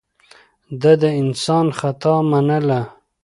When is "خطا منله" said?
1.79-2.81